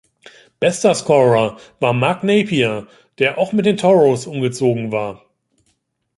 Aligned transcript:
Bester 0.59 0.95
Scorer 0.95 1.59
war 1.79 1.93
Mark 1.93 2.23
Napier 2.23 2.87
der 3.19 3.37
auch 3.37 3.53
mit 3.53 3.67
den 3.67 3.77
Toros 3.77 4.25
umgezogen 4.25 4.91
war. 4.91 5.23